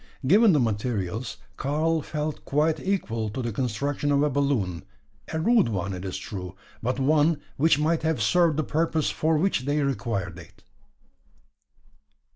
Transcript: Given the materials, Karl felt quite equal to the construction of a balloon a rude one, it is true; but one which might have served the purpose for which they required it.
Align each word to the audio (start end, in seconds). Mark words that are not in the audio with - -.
Given 0.25 0.51
the 0.51 0.59
materials, 0.59 1.37
Karl 1.57 2.01
felt 2.01 2.43
quite 2.43 2.79
equal 2.79 3.29
to 3.29 3.41
the 3.43 3.51
construction 3.51 4.11
of 4.11 4.23
a 4.23 4.31
balloon 4.31 4.81
a 5.31 5.39
rude 5.39 5.69
one, 5.69 5.93
it 5.93 6.03
is 6.05 6.17
true; 6.17 6.55
but 6.81 6.99
one 6.99 7.39
which 7.55 7.77
might 7.77 8.01
have 8.01 8.19
served 8.19 8.57
the 8.57 8.63
purpose 8.63 9.11
for 9.11 9.37
which 9.37 9.65
they 9.65 9.79
required 9.83 10.39
it. 10.39 10.63